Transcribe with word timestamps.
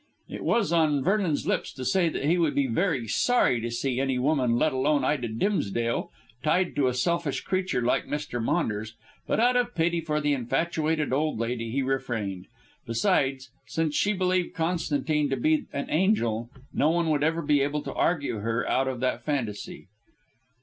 It 0.27 0.43
was 0.43 0.73
on 0.73 1.03
Vernon's 1.03 1.45
lips 1.45 1.71
to 1.73 1.85
say 1.85 2.09
that 2.09 2.25
he 2.25 2.39
would 2.39 2.55
be 2.55 3.07
sorry 3.07 3.61
to 3.61 3.69
see 3.69 3.99
any 4.01 4.17
woman, 4.17 4.57
let 4.57 4.73
alone 4.73 5.03
Ida 5.05 5.27
Dimsdale, 5.27 6.09
tied 6.41 6.75
to 6.75 6.87
a 6.87 6.93
selfish 6.95 7.41
creature 7.41 7.83
like 7.83 8.07
Mr. 8.07 8.43
Maunders, 8.43 8.95
but 9.27 9.39
out 9.39 9.55
of 9.55 9.75
pity 9.75 10.01
for 10.01 10.19
the 10.19 10.33
infatuated 10.33 11.13
old 11.13 11.37
lady 11.37 11.69
he 11.69 11.83
refrained. 11.83 12.47
Besides, 12.87 13.51
since 13.67 13.95
she 13.95 14.13
believed 14.13 14.55
Constantine 14.55 15.29
to 15.29 15.37
be 15.37 15.65
an 15.71 15.85
angel, 15.91 16.49
no 16.73 16.89
one 16.89 17.11
would 17.11 17.21
ever 17.23 17.43
be 17.43 17.61
able 17.61 17.83
to 17.83 17.93
argue 17.93 18.39
her 18.39 18.67
out 18.67 18.87
of 18.87 19.01
that 19.01 19.23
fancy. 19.23 19.85